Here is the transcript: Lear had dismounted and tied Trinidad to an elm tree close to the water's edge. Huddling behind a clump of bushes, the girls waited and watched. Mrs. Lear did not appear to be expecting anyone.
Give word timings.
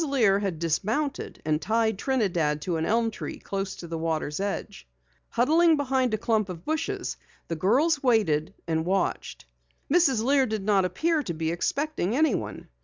Lear 0.03 0.39
had 0.39 0.57
dismounted 0.57 1.39
and 1.45 1.61
tied 1.61 1.99
Trinidad 1.99 2.59
to 2.63 2.77
an 2.77 2.87
elm 2.87 3.11
tree 3.11 3.37
close 3.37 3.75
to 3.75 3.87
the 3.87 3.99
water's 3.99 4.39
edge. 4.39 4.87
Huddling 5.29 5.77
behind 5.77 6.11
a 6.11 6.17
clump 6.17 6.49
of 6.49 6.65
bushes, 6.65 7.17
the 7.49 7.55
girls 7.55 8.01
waited 8.01 8.55
and 8.67 8.83
watched. 8.83 9.45
Mrs. 9.93 10.23
Lear 10.23 10.47
did 10.47 10.63
not 10.65 10.85
appear 10.85 11.21
to 11.21 11.35
be 11.35 11.51
expecting 11.51 12.15
anyone. 12.15 12.67